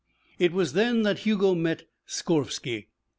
It 0.39 0.51
was 0.51 0.73
then 0.73 1.03
that 1.03 1.19
Hugo 1.19 1.53
met 1.53 1.87
Skorvsky. 2.07 2.87